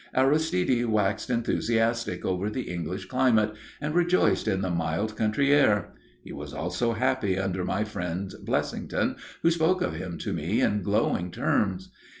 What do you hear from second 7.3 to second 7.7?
under